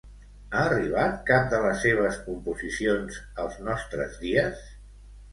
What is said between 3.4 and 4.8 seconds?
als nostres dies?